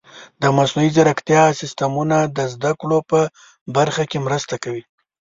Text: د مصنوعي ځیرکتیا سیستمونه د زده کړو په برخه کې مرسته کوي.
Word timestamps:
د 0.41 0.43
مصنوعي 0.57 0.89
ځیرکتیا 0.95 1.43
سیستمونه 1.61 2.17
د 2.37 2.39
زده 2.53 2.71
کړو 2.79 2.99
په 3.09 3.19
برخه 3.77 4.03
کې 4.09 4.23
مرسته 4.27 4.55
کوي. 4.63 4.83